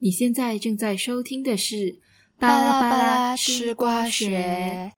[0.00, 1.76] 你现在正在收听的是
[2.38, 4.92] 《巴拉巴拉吃瓜学》。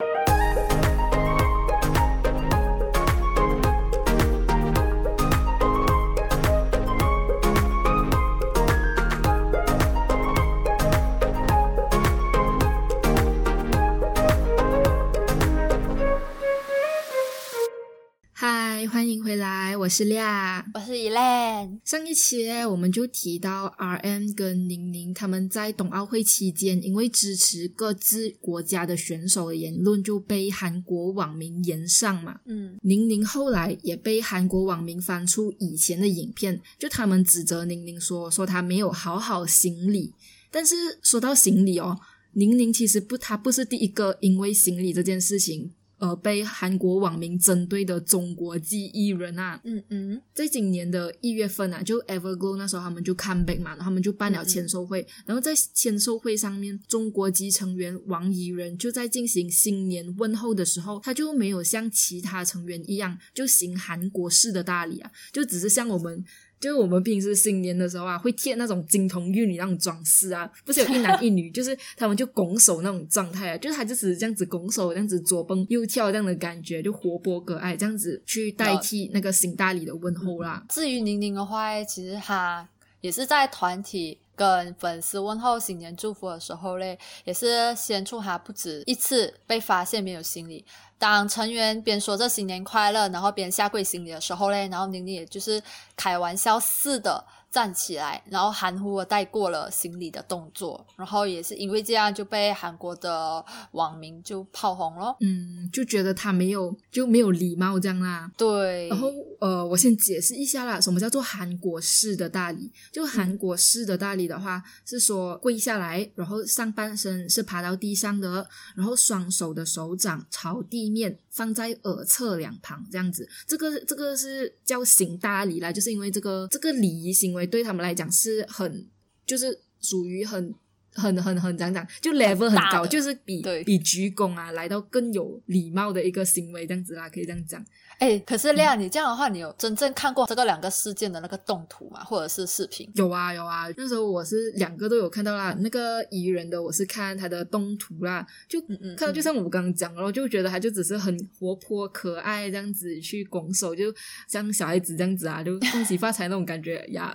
[18.81, 21.79] 嗨，欢迎回来，我是亮，我是 Elaine。
[21.85, 32.40] 上一期我们就提到 RM 跟宁宁他们在冬奥会期间，因为支持各自国家的选手的言论，就被韩国网民延上嘛。
[32.46, 40.15] 嗯，宁宁后来也被韩国网民翻出以前的影片，就他们指责宁宁说说他没有好好行礼。
[40.51, 42.01] 但是说到行礼哦，
[42.32, 45.70] 宁宁其实不，他不是第一个因为行礼这件事情。
[46.00, 66.25] 呃，被韩国网民针对的中国籍艺人啊，嗯嗯，在今年的一月份啊，就 Everglow 那时候他们就 come back 嘛，然后他们就办了签售会，然后在签售会上面，中国籍成员王怡人就在进行新年问候的时候，他就没有像其他成员一样就行韩国式的大礼啊，就只是像我们。
[66.61, 80.62] 就是我们平时新年的时候啊，会贴那种金童玉女那种装饰啊，不是有一男一女，就是他们就拱手那种状态啊，就是他就只是这样子拱手，这样子左蹦右跳这样的感觉，就活泼可爱，这样子去代替那个行大礼的问候啦。
[80.69, 82.69] 至于宁宁的话，其实他
[83.00, 90.65] 也是在团体跟粉丝问候新年祝福的时候嘞，也是先出他不止一次被发现没有行李。
[90.99, 95.63] 当成员边说这新年快乐，然后边下跪行礼的时候嘞，然后宁宁也就是
[95.95, 97.23] 开玩笑似的。
[97.51, 105.17] 站起来，然后含糊的带过了行礼的动作，然后也是因为这样就被韩国的网民就炮轰了。
[105.20, 108.31] 嗯，就觉得他没有就没有礼貌这样啦。
[108.37, 108.89] 对。
[108.89, 112.71] 然后呃，我先解释一下啦，什么叫做韩国式的大礼？
[112.93, 121.19] 就韩国式的大礼的话，是说跪下来，然后上半身是爬到地上的，然后双手的手掌朝地面。
[121.33, 128.89] 放在耳侧两旁这样子，这个这个是叫行大礼啦，就是因为这个这个礼仪行为对他们来讲是很，
[129.27, 130.55] 就是属于很
[130.95, 137.65] 很很很讲讲，就 level 很高，就是比比鞠躬啊来到更有礼貌的一个行为这样子啦，可以这样讲。
[137.99, 142.03] 哎，可是亮，你这样的话，你有真正看过这个两个事件的那个动图吗？
[142.03, 142.91] 或者是视频？
[142.95, 143.69] 有啊，有啊。
[143.77, 145.55] 那时候我是两个都有看到啦。
[145.61, 148.59] 那个宜人的，我是看他的动图啦，就
[148.97, 153.95] 看到就像我刚刚讲了，就觉得他就只是很活泼可爱这样子去拱手，就
[154.27, 157.12] 像小孩子这样子啊，就 恭喜发财那种感觉呀。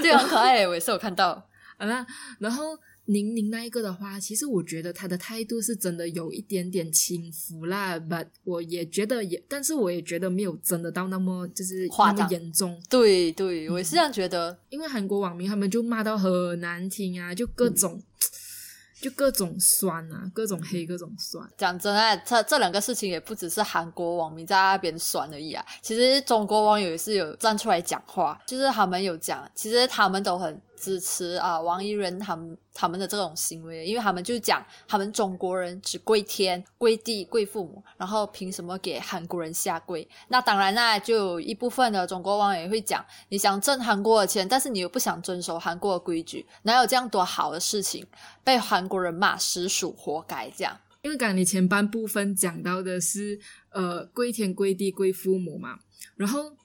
[0.00, 1.46] 对，很可爱，我也是有看到。
[1.78, 2.06] 好了，
[2.38, 2.78] 然后。
[3.06, 12.80] 宁宁那一个的话，其实我觉得他的态度是真的有一点点轻浮啦，but 我也觉得也，但是我也觉得没有真的到那么就是那么严重。
[12.88, 14.56] 对对，我也是这样觉得。
[14.68, 18.02] 因为韩国网民他们就骂到很难听啊，就各种。
[19.02, 21.44] 就各种酸啊，各种黑，各种酸。
[21.58, 25.66] 讲真的，这这两个事情也不只是韩国网民在那边酸而已啊。
[25.82, 40.06] 其实中国网友也是有站出来讲话，就是他们有讲，其实他们都很支持啊王一人他们他们的这种行为，因为他们就讲，他们中国人只跪天、跪地、跪父母，然后凭什么给韩国人下跪？
[40.26, 48.04] 那当然啦，就有一部分的中国网友会讲，你想挣韩国的钱，但是你又不想遵守韩国的规矩，哪有这样多好的事情？
[48.42, 50.50] 被韩国人骂，实属活该。
[50.50, 53.38] 这样，因为刚刚你前半部分讲到的是，
[53.70, 55.78] 呃，跪天跪地跪父母嘛，
[56.16, 56.56] 然后，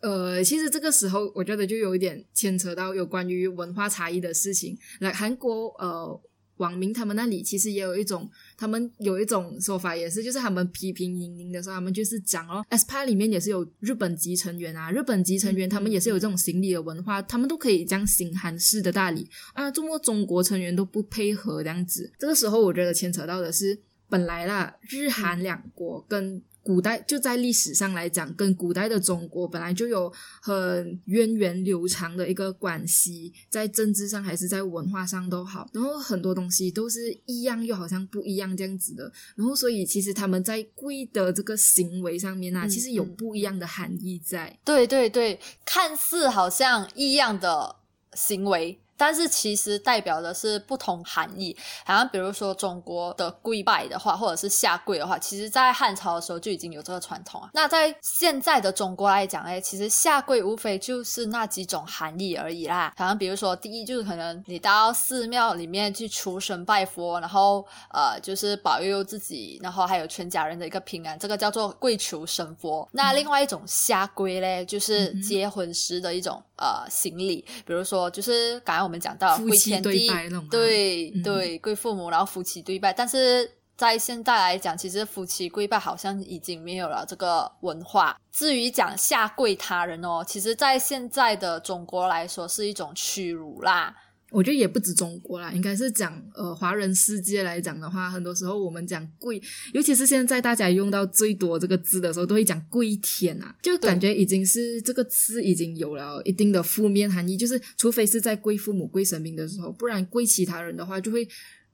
[0.00, 4.76] 呃，其实这个时候我觉得就有一点牵扯到有关于文化差异的事情。
[5.00, 6.20] 来，韩国，呃。
[6.58, 8.26] 网民他们那里其实也有一种，
[8.56, 22.10] 他们有一种说法也是，就是他们批评宁宁的时候，他们就是讲哦，SPA 里面也是有日本籍成员啊，日本籍成员他们也是有这种行礼的文化，他们都可以这样行韩式的大礼啊，中国中国成员都不配合这样子。
[22.18, 23.78] 这个时候我觉得牵扯到的是，
[24.08, 26.42] 本来啦，日韩两国跟。
[26.66, 30.12] 古代就在历史上来讲，跟古代的中国本来就有
[30.42, 44.58] 很源远流长的一个关系，在政治上还是在文化上都好，然后很多东西都是一样又好像不一样这样子的，然后所以其实他们在跪的这个行为上面啊，其实有不一样的含义在。
[44.64, 47.76] 对对对，看似好像一样的
[48.14, 48.76] 行为。
[48.96, 57.50] 但是其实代表的是不同含义，好像比如说中国的跪拜的话，或者是下跪的话，其实在汉朝的时候就已经有这个传统啊。
[57.52, 62.94] 那在现在的中国来讲，哎，其实下跪无非就是那几种含义而已啦。
[62.96, 67.62] 好像比如说，第一就是可能你到寺庙里面去求神拜佛，然后
[67.92, 72.88] 呃，就是保佑自己，然后还有全家人的一个平安，这个叫做跪求神佛。
[72.92, 78.85] 那另外一种下跪嘞，就是结婚时的一种呃行礼，比如说就是刚刚。
[78.86, 83.50] 我们讲到归夫妻对天地对、嗯对，跪父母，然后夫妻对拜，但是。
[83.76, 88.18] 在现在来讲，其实夫妻跪拜好像已经没有了这个文化。
[88.32, 93.94] 至于讲下跪他人哦，其实，在现在的中国来说是一种屈辱啦。
[94.30, 99.40] 我觉得也不止中国啦，应该是讲呃华人世界来讲的话，很多时候我们讲跪，
[99.72, 111.26] 尤其是现在大家用到最多这个字的时候，都会讲跪舔啊，就感觉已经是这个词已经有了一定的负面含义，就是除非是在跪父母、跪神明的时候，不然跪其他人的话，就会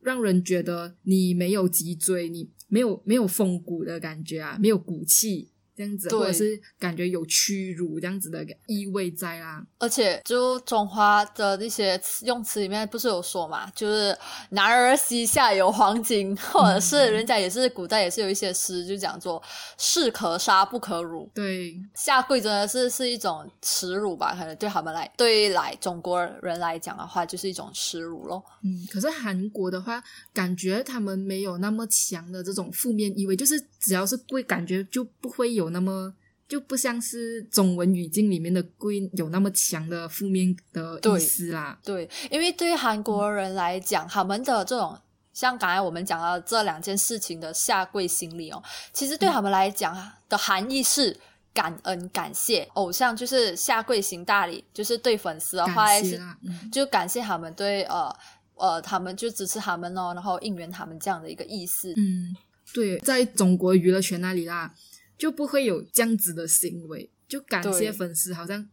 [0.02, 5.51] 让人觉得你没有脊椎，你没有没有风骨的感觉啊，没有骨气。
[5.74, 9.64] 这样子，或者是感觉有屈辱这样子的意味在啦。
[9.78, 14.16] 而且，就中华的那些词用词里面不是有说嘛，就是
[14.50, 19.42] “男儿膝下有黄金”，或者是人家也是古代也是有一些诗，就讲做
[19.78, 21.74] “士可杀不可辱对，”。
[21.94, 24.34] 下跪真的是是一种耻辱吧？
[24.34, 28.42] 可能对他们来，对来中国人来讲的话，就是一种耻辱咯。
[28.62, 30.02] 嗯，可是韩国的话，
[30.32, 36.14] 感觉他们没有那么强的这种负面意味，就是只要是跪，感觉就不会有那么，
[36.48, 41.78] 就不像是中文语境里面的跪有那么强的负面的意思啦。
[41.84, 44.98] 对，因为对于韩国人来讲，他们的这种
[45.32, 48.62] 像刚才我们讲到这两件事情的下跪心理哦，
[48.92, 51.18] 其实对他们来讲啊的含义是。
[51.54, 55.86] 感恩感谢偶像就是下跪行大礼，就是对粉丝的话
[56.72, 58.10] 就感谢他们对呃
[58.54, 61.92] 呃他们就支持他们哦，然后应援他们这样的一个意思。
[61.98, 62.34] 嗯，
[62.72, 64.72] 对，在中国娱乐圈那里啦，
[65.22, 68.68] 就不会有这样子的行为，就感对谢粉丝，好像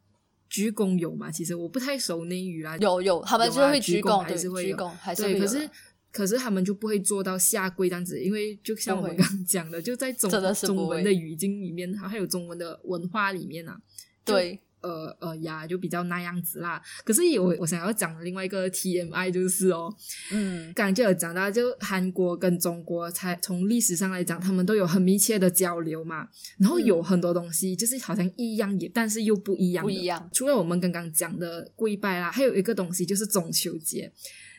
[0.50, 1.30] 鞠躬有嘛？
[1.30, 5.70] 其实我不太熟内语啦，有有，他们就会鞠躬，还是会有躬还是会对，可是
[6.12, 13.80] 可是他们就不会做到下跪这样子，因为就像我们刚刚讲的，就在中中文的语境里面，还有中文的文化里面啊，
[14.26, 16.82] 就对，呃呃呀，就比较那样子啦。
[17.04, 19.94] 可是我我想要讲的另外一个 TMI 就是哦，
[20.32, 26.28] 嗯，刚刚就有讲到，就韩国跟中国，才从历史上来讲，他们都有很密切的交流嘛。
[26.58, 29.84] 然后有很多东西就是好像一样也，但是又不一样。
[29.84, 30.30] 不一样。
[30.34, 34.12] 除了我们刚刚讲的跪拜啦，还有一个东西就是中秋节。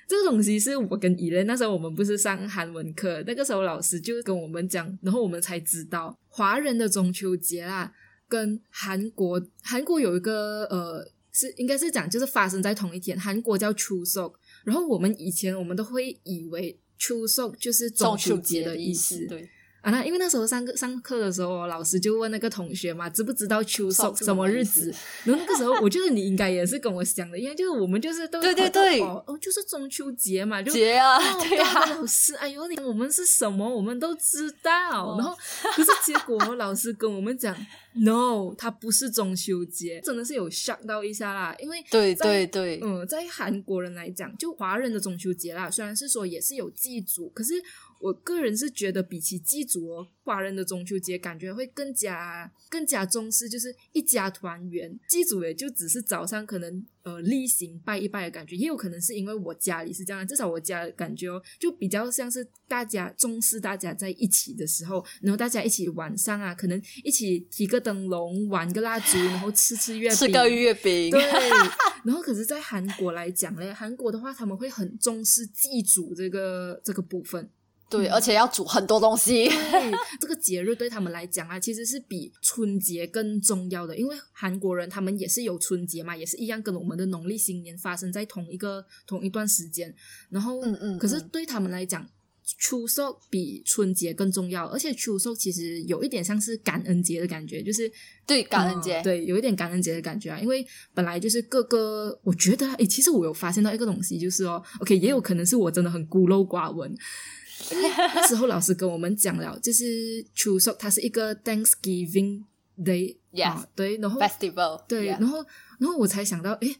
[0.08, 7.92] 这个东西是我跟伊人那时候我们不是上韩文课，那个时候老师就跟我们讲，然后我们才知道华人的中秋节啦，
[8.30, 14.34] 跟韩国韩国有一个呃是应该是讲就是发生在同一天，韩国叫 Chuseok，
[14.64, 19.50] 然后我们以前我们都会以为 Chuseok 就是中秋节的意思，对，
[19.80, 24.94] 啊，那因为那时候上课上课的时候，老师就问那个同学嘛，知不知道秋收什么日子？
[25.24, 29.00] 然后那个时候， 我觉得你应该也是跟我想的一样，就是我们就是都对对对。
[29.00, 35.14] 哦哦，就是中秋节嘛，就节啊，哦， 对啊，老师，哎呦，你我们是什么，我们都知道。
[35.14, 35.16] 哦。
[35.18, 35.34] 然后，
[35.74, 37.56] 可是结果老师跟我们讲，
[38.04, 47.54] no，它不是中秋节，真的是有 shock 到一下啦，因为对对对，嗯，在韩国人来讲，就华人的中秋节啦，虽然是说也是有祭祖，可是
[48.00, 54.98] 我个人是觉得比起祭祖哦，华人的中秋节感觉会更加更加重视，就是一家团圆。
[55.08, 71.20] 祭祖也就只是早上可能呃例行拜一拜的感觉，也有可能是因为我家里是这样，至少我家的感觉哦，就比较像是大家重视大家在一起的时候，然后大家一起晚上啊，可能一起提个灯笼，玩个蜡烛，然后吃吃月饼， 吃个月饼，对，
[72.04, 77.50] 然后可是，在韩国来讲嘞，韩国的话，他们会很重视祭祖这个这个部分。
[77.90, 89.92] 对，而且要煮很多东西，对， 这个节日对他们来讲啊，其实是比春节更重要的，因为韩国人他们也是有春节嘛，也是一样跟我们的农历新年发生在同一个同一段时间。
[90.30, 92.08] 然后，嗯嗯可是嗯对他们来讲。
[92.58, 97.88] 出售比春节更重要，而且出售其实有一点像是感恩节的感觉，就是
[98.26, 100.40] 对，感恩节，嗯对，有一点感恩节的感觉啊。
[100.40, 106.92] 因为本来就是各个，我觉得，诶，其实我有发现到一个东西，就是哦，OK，也有可能是我真的很孤陋寡闻。
[107.70, 112.44] 因为那时候老师跟我们讲了，就是 s o 它是一个 Thanksgiving
[112.78, 113.44] Day，Yes。
[113.44, 115.44] 啊，对，然后 festival，对然后
[115.78, 116.76] 然后我才想到，诶，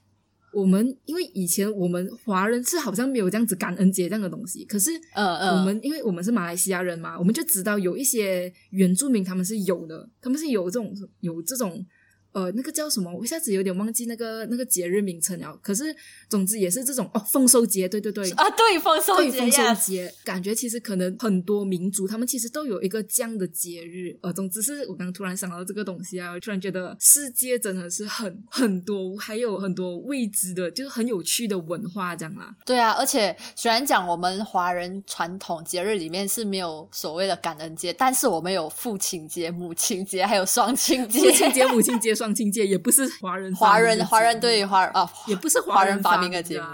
[0.53, 11.85] 我们因为以前我们华人是好像没有这样子感恩节这样的东西，可是嗯嗯，我们因为我们是马来西亚人嘛，我们就知道有一些原住民他们是有的，他们是有这种有这种
[12.33, 15.59] 呃那个叫什么，我一下子有点忘记那个那个节日名称了。
[15.63, 15.95] 可是
[16.29, 18.31] 总之也是这种哦，丰收节，对对对。
[18.33, 32.55] 啊，对，丰收节对丰收，节，感觉其实可能很多民族他们其实都有一个这样的节日，呃，总之是我刚突然想到这个东西啊，我突然觉得世界真的是很很多，还有很多未知的，就是很有趣的文化这样啦。
[32.65, 41.19] 对啊，而且虽然讲我们华人传统节日里面是没有所谓的感恩节，但是我们有父亲节、母亲节，还有双亲节。
[41.21, 46.67] 父亲节、母亲节、双亲节，也不是华人华人华人对华啊，也不是华人发明的节目。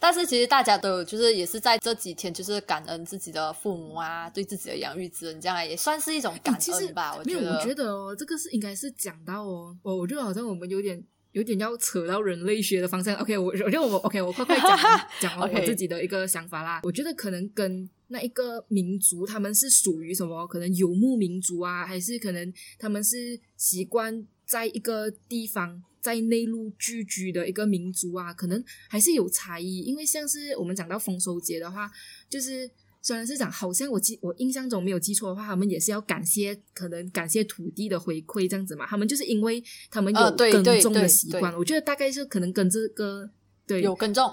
[0.00, 7.14] 但是其实大家都有，就是也是在这几天，就是感恩自己的父母啊，对自己的养育之恩，这样也算是一种感恩吧。
[7.16, 11.00] 我，觉得，我觉得哦，这个是应该是讲到哦，我我觉得好像我们有点
[11.30, 13.14] 有点要扯到人类学的方向。
[13.14, 14.76] OK，我我觉得我 OK，我快快讲
[15.20, 16.80] 讲完我自己的一个想法啦。
[16.82, 20.46] 我觉得可能跟那一个民族他们是属于什么？
[20.46, 25.82] 可能游牧民族啊，还是可能他们是习惯在一个地方。
[26.02, 29.80] 在内陆聚居的一个民族啊，可能还是有差异。
[29.80, 31.90] 因为像是我们讲到丰收节的话，
[32.30, 32.70] 就是
[33.02, 38.86] 虽然是讲，好像我记我印象中没有记错的话，他们也是要感谢，可能感谢土地的回馈这样子嘛。
[38.86, 39.60] 他们就是因为
[39.90, 43.28] 他们有耕种的习惯，我觉得大概是可能跟这个
[43.66, 44.32] 对有耕种。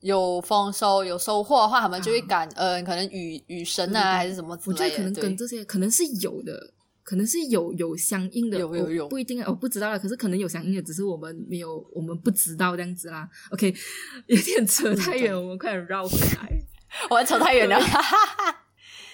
[0.00, 4.84] 有丰收有收获的话，他们就会感恩，可能雨雨神啊，还是什么之类的。
[4.84, 9.98] 我觉得可能跟这些可能是有的，可能是有有相应的，我有有有不一定，我不知道了。
[9.98, 13.28] 可是可能有相应的，只是我们没有，我们不知道这样子啦。
[13.50, 13.74] OK，
[14.26, 16.48] 有点扯太远，我们快点绕回来。
[17.10, 17.78] 我们扯太远了，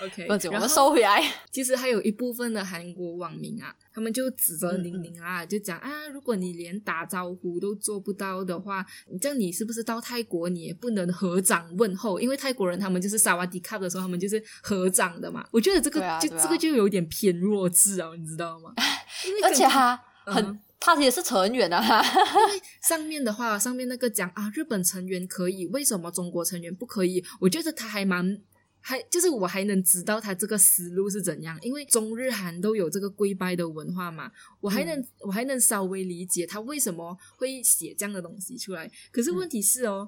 [0.04, 1.22] OK，不紧，我们然后收回来。
[1.50, 8.84] 其实还有一部分的韩国网民啊，他们就指责嗯宁宁啊，就讲啊，如果你连打招呼都做不到的话，
[9.20, 12.20] 这样你是不是到泰国你也不能合掌问候？
[12.20, 15.46] 因为泰国人他们就是萨瓦迪卡的时候，他们就是合掌的嘛。
[15.50, 18.72] 我觉得这个、啊就啊这个就有点偏弱智啊，你知道吗？
[19.26, 22.02] 因为而且他很，嗯他也是扯很远啊。
[22.86, 27.24] 上面的话，上面那个讲啊，日本成员可以，为什么中国成员不可以？
[27.40, 28.38] 我觉得他还蛮。
[28.86, 38.90] 还就是我还能知道他这个思路是怎样，因为中日韩都有这个跪拜的文化嘛，我还能、我还能稍微理解他为什么会写这样的东西出来。
[39.10, 40.06] 可是问题是哦，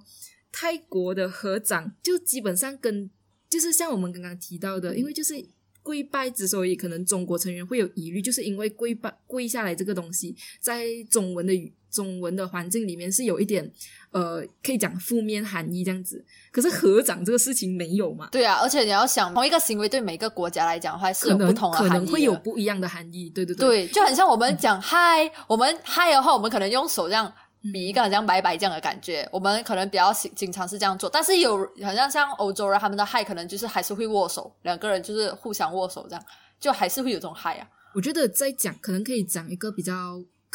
[0.52, 3.11] 泰国的合掌就基本上跟
[3.49, 5.42] 就是像我们刚刚提到的，因为就是
[5.83, 13.70] 跪拜之所以可能中国成员会有疑虑，就是因为跪拜跪下来这个东西，在中文的语中文的环境里面是有一点
[14.10, 16.22] 呃，可以讲负面含义这样子。
[16.52, 18.28] 可是合掌这个事情没有嘛？
[18.30, 23.66] 对啊，而且你要想，同一个行为对每个国家来讲的话是有不同的可含义的能会有不一样的含义，对对对。
[23.66, 27.32] 对，就很像我们讲嗨，我们嗨的话，我们可能用手这样
[27.72, 31.10] 比一个好像拜拜这样的感觉，我们可能比较经经常是这样做。
[31.10, 36.24] 但是有好像像欧洲人他们的嗨，可能就是还是会握手，两个人就是互相握手这样，
[36.60, 37.68] 就还是会有这种嗨啊。
[37.94, 39.92] 我觉得在讲，可能可以讲一个比较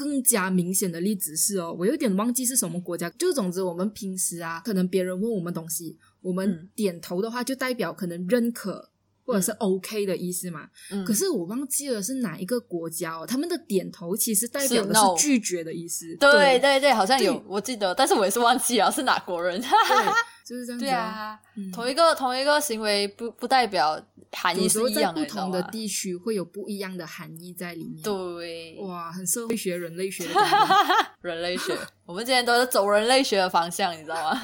[0.04, 3.08] 更加明显的例子是哦，我有点忘记是什么国家。
[3.12, 8.90] 就是总之，我们平时啊，可能别人问我们东西，我们嗯点头的话，就代表可能认可
[9.26, 10.68] 或者是 OK 的意思嘛。
[10.92, 16.16] 嗯，可是我忘记了是哪一个国家哦，他们的点头其实代表的是拒绝的意思。
[16.18, 19.60] 对对对对，好像有我记得，但是我也是忘记了是哪国人。
[19.62, 19.70] 对，
[20.46, 20.88] 就是这样子、哦。
[20.88, 24.02] 对啊，嗯同一个同一个行为不不代表
[24.32, 25.62] 含义是一样的，不同的？
[25.72, 28.02] 地区会有不一样的含义在里面。
[28.02, 30.76] 对，哇，很社会学、人类学的感觉。
[31.22, 34.42] 人类学，我们今天都是走人类学的方向，你知道吗？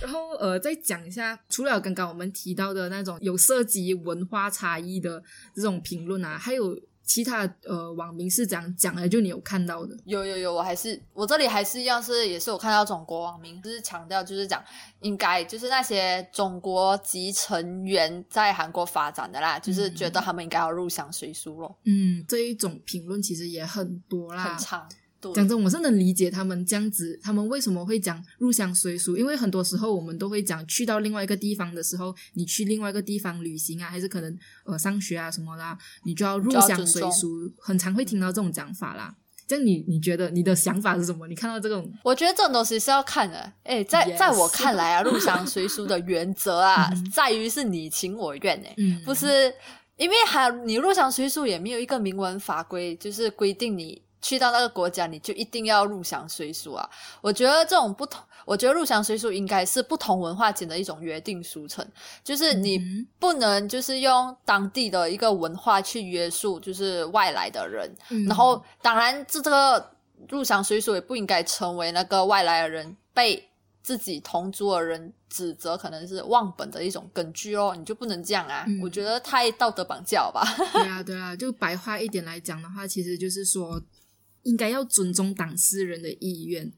[0.00, 5.22] 然后呃，再讲一下，除了刚刚我们提到的那种有涉及文化差异的
[5.54, 9.08] 这种评论啊，还有其他呃网民是怎样讲的？
[9.08, 9.96] 就你有看到的？
[10.04, 14.62] 有有有，我还是我这里还是一样是，也是有看到中国网民就是强调，就是讲
[15.00, 24.88] 应该就是那些中国籍成员在韩国发展的啦，就是觉得他们应该要入乡随俗咯，嗯，这一种评论其实也很多啦，很长。
[25.20, 25.32] 对。
[25.32, 39.14] 讲真，我是能理解他们这样子，他们为什么会讲入乡随俗，因为很多时候我们都会讲去到另外一个地方的时候，你去另外一个地方旅行啊，还是可能呃上学啊什么啦，你就要入乡随俗，很常会听到这种讲法啦。
[39.46, 41.26] 这样你你觉得你的想法是什么？
[41.26, 43.50] 你看到这种我觉得这种东西是要看的。
[43.62, 49.50] 哎，在 Yes 在我看来啊，入乡随俗的原则啊，在于是你情我愿哎，嗯，不是
[49.96, 56.88] 因为还你入乡随俗也没有一个明文法规，就是规定你去到那个国家你就一定要入乡随俗啊。
[57.20, 61.86] 我觉得这种不同，我觉得入乡随俗应该是不同文化间的一种约定俗成，
[62.24, 69.90] 就是你嗯不能就是用当地的一个文化去约束就是外来的人，嗯然后当然这这个
[70.28, 73.48] 入乡随俗也不应该成为那个外来的人被
[73.82, 78.64] 自己同族的人指责可能是忘本的一种根据哦，你就不能这样啊！
[78.66, 80.42] 嗯我觉得太道德绑架了吧。
[80.72, 83.80] 对啊，对啊，就白话一点来讲的话，其实就是说，
[84.48, 86.72] 应该要尊重当事人的意愿，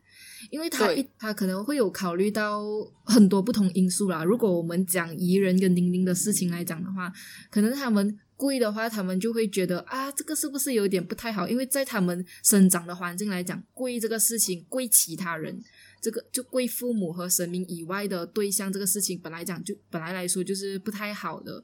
[0.51, 2.63] 因为他一他可能会有考虑到
[3.05, 4.25] 很多不同因素啦。
[4.25, 7.13] 如果我们讲宜人跟宁宁的事情来讲的话，
[7.49, 11.47] 可能他们跪的话，他们就会觉得啊，这个是不是有点不太好？
[11.47, 15.63] 因为在他们生长的环境来讲，跪这个事情，跪其他人。
[16.03, 21.63] 这个就跪父母和神明以外的对象，这个事情本来讲就本来来说就是不太好的。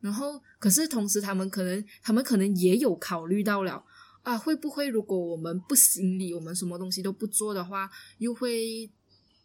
[0.00, 3.84] 然后，可是同时，他们可能，他们可能也有考虑到了
[4.28, 8.90] 啊，会不会如果我们不行礼，我们什么东西都不做的话，又会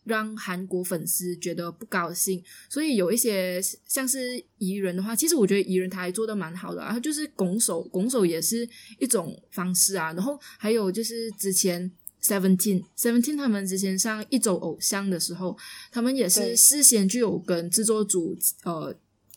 [0.03, 2.43] 让韩国粉丝觉得不高兴？
[2.67, 8.67] 所以有一些像是艺人的话，其实我觉得艺人他还做的蛮好的，然后就是拱手，拱手也是
[8.99, 10.11] 一种方式啊。
[10.11, 11.89] 然后还有就是之前
[12.21, 15.57] Seventeen Seventeen 他们之前上一周偶像的时候，
[15.91, 18.93] 他们也是事先就有跟制作组呃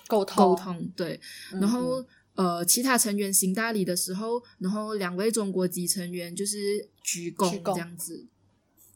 [0.09, 1.21] 沟通沟通，对，
[1.53, 2.05] 嗯然后、
[2.37, 8.27] 呃，其他成员行大礼的时候，然后两位中国籍成员就是鞠躬这样子，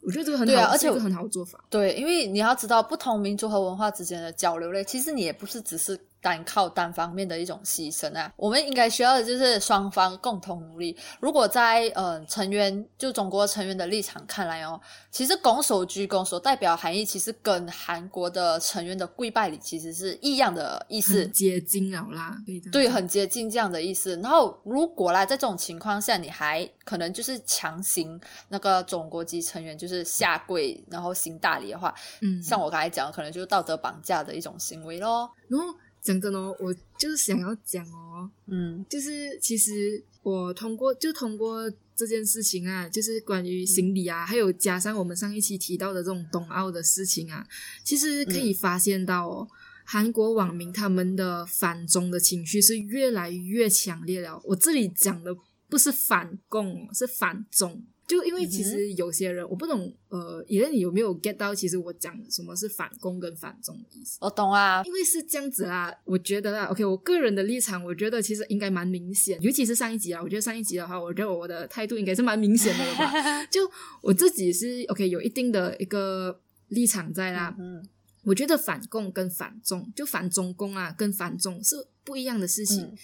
[0.01, 1.63] 我觉得这个很好，对啊而且是一个很好的做法。
[1.69, 8.31] 对，因为你要知道，不同民族和文化之间的交流嘞，其实你也不是只是单靠单方面的一种牺牲啊。
[8.35, 10.95] 我们应该需要的就是双方共同努力。
[11.19, 21.27] 如果在呃成员就中国成员的立场看来哦，其实拱手鞠躬所代表含义，其实跟韩国的成员的跪拜礼其实是一样的意思。
[21.27, 22.37] 接近了啦，
[22.71, 24.15] 对，很接近这样的意思。
[24.17, 35.31] 然后，如果啦，在这种情况下，你还可能就是强行那个中国籍成员就是下跪，然后行大礼的话，嗯，像我刚才讲的，可能就是道德绑架的一种行为咯。
[35.47, 35.65] 然后
[36.01, 47.47] 讲真哦，我就是想要讲哦，嗯就是其实我通过就通过这件事情啊，就是关于行李啊，还有加上我们上一期提到的这种冬奥的事情啊，
[47.83, 49.47] 其实可以发现到哦，
[49.85, 54.41] 韩国网民他们的反中的情绪是越来越强烈了。
[54.45, 55.35] 我这里讲的
[55.69, 57.83] 不是反共，是反中。
[58.07, 61.55] 就因为其实有些人、我不懂，呃，以为你有没有 get 到？
[61.55, 64.17] 其实我讲什么是反共跟反中的意思？
[64.19, 73.45] 我懂啊，因为是这样子啦，我觉得啦，OK，我个人的立场，我觉得其实应该蛮明显，尤其是上一集啊，我觉得上一集的话，我觉得我的态度应该是蛮明显的了吧？
[73.47, 73.61] 就
[74.01, 77.55] 我自己是 OK，有一定的一个立场在啦。
[77.57, 77.87] 嗯
[78.23, 82.97] 我觉得反共跟反中，就反中共啊，跟反中是不一样的事情，嗯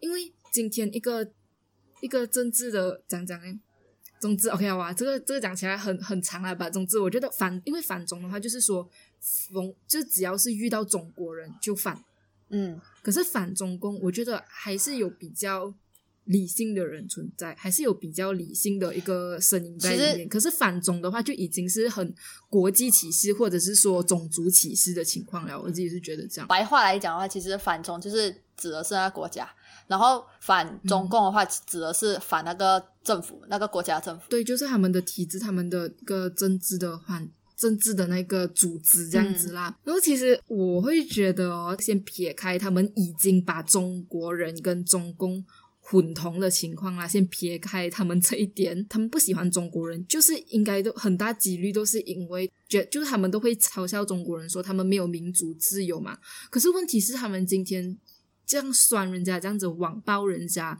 [0.00, 1.30] 因为今天一个
[2.00, 3.60] 一个政治的讲讲呢。
[4.22, 6.70] 总之，OK 哇，这个这个讲起来很很长了吧？
[6.70, 8.88] 总之，我觉得反，因为反中的话，就是说，
[9.20, 12.04] 逢就只要是遇到中国人就反，
[12.48, 15.74] 嗯可是反中共，我觉得还是有比较
[16.24, 20.28] 理性的人存在，还是有比较理性的一个声音在里面。
[20.28, 22.14] 可是反中的话，就已经是很
[22.48, 25.60] 国际歧视，或者是说种族歧视的情况了。
[25.60, 26.46] 我自己是觉得这样。
[26.48, 29.48] 白话来讲的话，其实反中就是指的是那个国家，
[29.86, 34.24] 然后反中共的话，指的是反那个政府，那个国家政府。
[34.28, 37.28] 对，就是他们的体制，他们的一个政治的环。
[37.54, 45.44] 政治的那个组织这样子啦，然后其实我会觉得哦，先撇开他们已经把中国人跟中共
[45.84, 56.16] 混同的情况啦，先撇开他们这一点，他们不喜欢中国人，就是应该都很大几率都是因为觉，就是他们都会嘲笑中国人说他们没有民主自由嘛。
[56.50, 57.98] 可是问题是，他们今天
[58.46, 60.78] 这样酸人家，这样子网暴人家，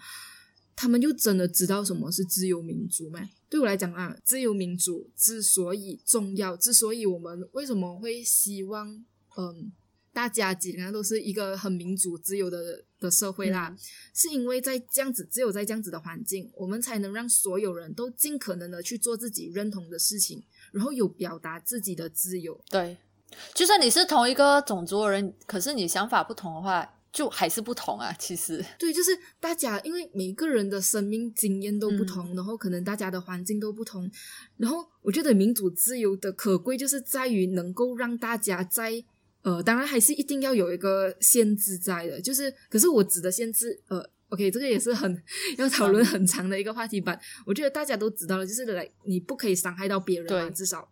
[0.77, 3.29] 他们就真的知道什么是自由民主吗？
[3.51, 8.89] 对我来讲啊，自由民主之所以重要，之所以我们为什么会希望，
[9.37, 9.73] 嗯，
[10.13, 13.79] 大家尽量都是一个很民主、自由的的社会啦，嗯
[14.15, 22.61] 是因为在这样子，只有在这样子的环境，我们才能让所有人都尽可能的去做自己认同的事情，然后有表达自己的自由。
[22.69, 22.97] 对，
[23.55, 28.13] 就算你是同一个种族的人，可是你想法不同的话，就还是不同啊。
[28.19, 34.11] 其实，对，就是大家，因为每个人的生命经验都不同，然后可能大家的环境都不同，
[34.59, 39.03] 然后我觉得民主自由的可贵就是在于能够让大家在
[39.43, 45.23] 呃，当然还是一定要有一个限制在的，就是可是我指的限制，呃，OK，这个也是很
[45.59, 47.19] 要讨论很长的一个话题吧。
[47.45, 50.89] 我觉得大家都知道了，就是来你不可以伤害到别人嘛，至少。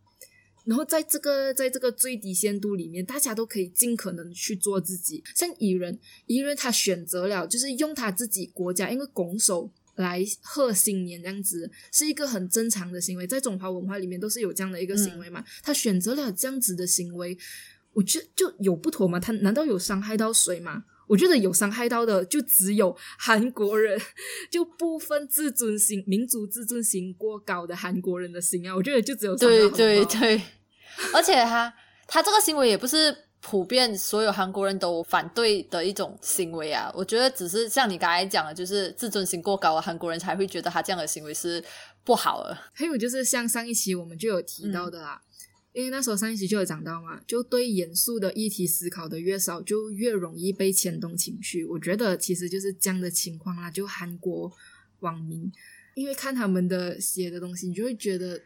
[0.66, 5.24] 然后在这个在这个最低限度里面，大家都可以尽可能去做自己。
[5.34, 15.42] 像蚁人，蚁人他选择了就是用他自己国家，因为拱手来贺新年这样子，是一个很正常的行为，在中华文化里面都是有这样的一个行为嘛。
[15.62, 17.36] 他选择了这样子的行为，
[17.92, 19.18] 我觉得就有不妥吗？
[19.18, 20.84] 他难道有伤害到谁吗？
[21.08, 24.00] 我觉得有伤害到的就只有韩国人，
[24.48, 28.76] 就部分自尊心、民族自尊心过高的韩国人的心啊！
[28.76, 30.40] 我觉得就只有伤对到对对，
[31.12, 31.74] 而且他
[32.06, 36.88] 他这个行为也不是普遍所有韩国人都反对的一种行为啊。
[36.94, 41.60] 我觉得只是像你刚才讲的，就是自尊心过高的韩国人才会觉得他这样的行为是
[42.04, 42.56] 不好的。
[42.72, 45.20] 还有就是像上一期我们就有提到的啦，
[45.80, 51.64] 因为那时候上一期就有讲到嘛，就对严肃的议题思考的越少，就越容易被牵动情绪。
[51.64, 53.70] 我觉得其实就是这样的情况啦。
[53.70, 54.52] 就韩国
[55.00, 55.50] 网民，
[55.94, 58.40] 因为看他们的写的东西，你就会觉得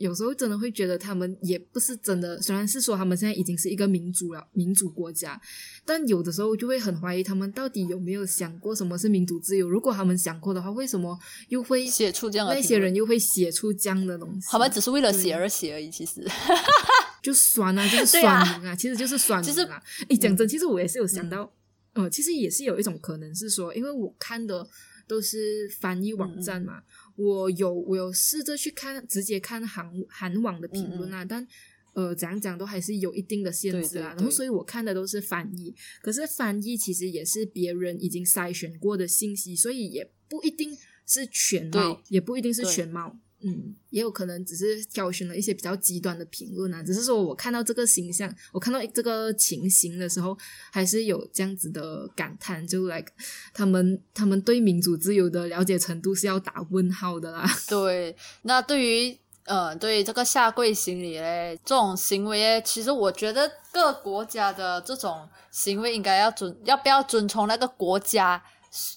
[0.00, 5.38] 有时候真的会觉得他们也不是真的，虽然是说他们现在已经是一个民主了民主国家，
[5.84, 9.68] 但有的时候就会很怀疑他们到底有没有想过什么是民主自由。
[9.68, 14.48] 如果他们想过的话，为什么又会写出这样的那些人又会写出这样的东西？
[14.50, 16.26] 他们只是为了写而写而已，其实
[17.22, 19.82] 就酸啊，就是酸民啊，其实就是酸民啊。
[20.08, 21.52] 诶，讲真，其实我也是有想到，
[21.92, 24.66] 呃，其实也是有一种可能是说，因为我看的
[25.06, 26.80] 都是翻译网站嘛。
[27.20, 31.46] 我有我有试着去看，直接看韩韩网的评论啊，但
[31.92, 34.14] 呃，怎样讲都还是有一定的限制啊。
[34.16, 43.18] 然后，所以我看的都是翻译，可是翻译其实也是别人已经筛选过的信息，所以也不一定是全貌，也不一定是全貌。
[43.42, 46.82] 嗯，也有可能只是挑选了一些比较极端的评论啊。
[46.82, 50.36] 只是说我看到这个形象，我看到这个情形的时候，
[50.70, 53.12] 还是有这样子的感叹，就 like
[53.54, 57.48] 他们他们对民主自由的了解程度是要打问号的啦。
[57.68, 68.42] 对，那对于呃，对于这个下跪行礼嘞，这种行为，其实我觉得各国家的这种行为应该要遵，要不要遵从那个国家？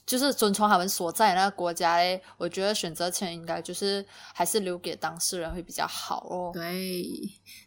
[0.06, 6.52] 就是遵从他们所在那个国家嘞，我觉得选择权应该就是还是留给当事人会比较好哦。
[6.54, 7.04] 对，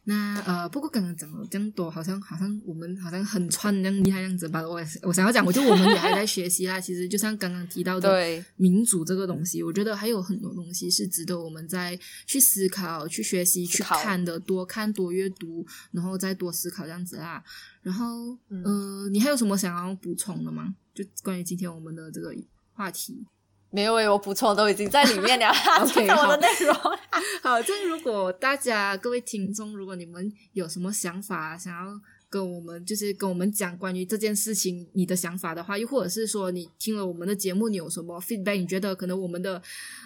[0.05, 4.63] 那呃，不过刚刚讲了这样多，好像好像我们好像很串那样厉害样子吧？
[4.63, 6.81] 我我想要讲，我觉得我们也还在学习啦。
[6.81, 8.09] 其实就像刚刚提到的
[8.57, 17.43] 民主这个东西，我觉得还有很多东西是值得我们再去思考、去学习、去看的，多看多阅读，然后再多思考这样子啦。
[17.83, 20.75] 然后，呃，你还有什么想要补充的吗？
[20.97, 22.35] 就关于今天我们的这个
[22.73, 23.27] 话题，
[23.71, 25.47] 没有诶，我补充都已经在里面了。
[25.83, 26.75] OK，我的内容
[27.45, 27.63] 好。
[27.63, 38.57] 这如果大家各位听众，如果你们有什么想法，想要跟我们就是跟我们讲关于这件事情你的想法的话，又或者是说你听了我们的节目，你有什么 feedback？
[38.57, 39.63] 你觉得可能我们的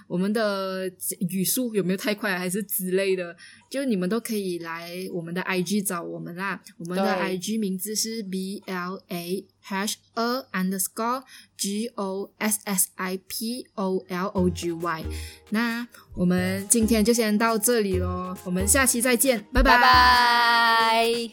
[0.06, 0.90] 我们的
[1.30, 3.37] 语速有没有太快，还是之类的？
[3.70, 6.62] 就你们都可以来我们的 IG 找我们啦。
[6.78, 9.46] 我们的 IG 名字是 B L A。
[9.62, 11.22] hash a underscore
[11.54, 15.04] g o s s i p o l o g y，
[15.50, 21.30] 那我们今天就先到这里喽，我们下期再见，拜拜。